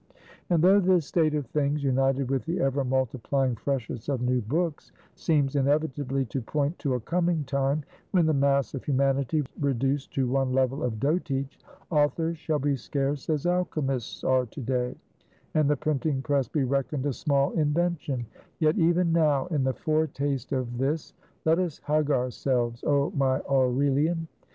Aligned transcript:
And 0.49 0.63
though 0.63 0.79
this 0.79 1.05
state 1.05 1.35
of 1.35 1.45
things, 1.45 1.83
united 1.83 2.31
with 2.31 2.45
the 2.45 2.59
ever 2.59 2.83
multiplying 2.83 3.55
freshets 3.55 4.09
of 4.09 4.19
new 4.19 4.41
books, 4.41 4.91
seems 5.13 5.55
inevitably 5.55 6.25
to 6.25 6.41
point 6.41 6.79
to 6.79 6.95
a 6.95 6.99
coming 6.99 7.43
time, 7.43 7.83
when 8.09 8.25
the 8.25 8.33
mass 8.33 8.73
of 8.73 8.83
humanity 8.83 9.43
reduced 9.59 10.11
to 10.15 10.27
one 10.27 10.53
level 10.53 10.81
of 10.81 10.99
dotage, 10.99 11.59
authors 11.91 12.39
shall 12.39 12.57
be 12.57 12.75
scarce 12.75 13.29
as 13.29 13.45
alchymists 13.45 14.23
are 14.23 14.47
to 14.47 14.59
day, 14.61 14.95
and 15.53 15.69
the 15.69 15.77
printing 15.77 16.23
press 16.23 16.47
be 16.47 16.63
reckoned 16.63 17.05
a 17.05 17.13
small 17.13 17.51
invention: 17.51 18.25
yet 18.57 18.75
even 18.79 19.11
now, 19.11 19.45
in 19.51 19.63
the 19.63 19.73
foretaste 19.75 20.51
of 20.51 20.79
this 20.79 21.13
let 21.45 21.59
us 21.59 21.77
hug 21.83 22.09
ourselves, 22.09 22.83
oh, 22.87 23.11
my 23.15 23.39
Aurelian! 23.41 24.27